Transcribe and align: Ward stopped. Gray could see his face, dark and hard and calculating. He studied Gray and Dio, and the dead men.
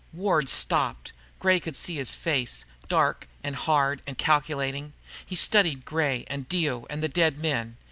Ward 0.13 0.49
stopped. 0.49 1.11
Gray 1.37 1.59
could 1.59 1.75
see 1.75 1.97
his 1.97 2.15
face, 2.15 2.65
dark 2.87 3.27
and 3.43 3.55
hard 3.55 4.01
and 4.07 4.17
calculating. 4.17 4.93
He 5.23 5.35
studied 5.35 5.85
Gray 5.85 6.23
and 6.25 6.49
Dio, 6.49 6.87
and 6.89 7.03
the 7.03 7.07
dead 7.07 7.37
men. 7.37 7.77